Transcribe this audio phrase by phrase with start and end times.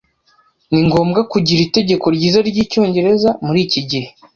[0.71, 4.09] Ni ngombwa kugira itegeko ryiza ryicyongereza muri iki gihe.